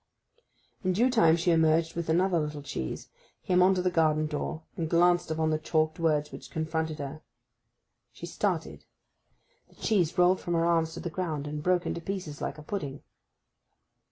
In 0.83 0.93
due 0.93 1.11
time 1.11 1.35
she 1.37 1.51
emerged 1.51 1.95
with 1.95 2.09
another 2.09 2.39
little 2.39 2.63
cheese, 2.63 3.09
came 3.43 3.61
on 3.61 3.75
to 3.75 3.83
the 3.83 3.91
garden 3.91 4.25
door, 4.25 4.63
and 4.75 4.89
glanced 4.89 5.29
upon 5.29 5.51
the 5.51 5.59
chalked 5.59 5.99
words 5.99 6.31
which 6.31 6.49
confronted 6.49 6.97
her. 6.97 7.21
She 8.11 8.25
started; 8.25 8.85
the 9.69 9.75
cheese 9.75 10.17
rolled 10.17 10.39
from 10.41 10.55
her 10.55 10.65
arms 10.65 10.95
to 10.95 10.99
the 10.99 11.11
ground, 11.11 11.45
and 11.45 11.61
broke 11.61 11.85
into 11.85 12.01
pieces 12.01 12.41
like 12.41 12.57
a 12.57 12.63
pudding. 12.63 13.03